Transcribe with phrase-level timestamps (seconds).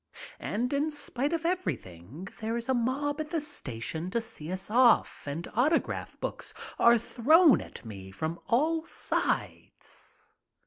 [0.39, 4.71] And in spite of everything, there is a mob at the station to see us
[4.71, 10.25] off and autograph books are thrown at me from all sides.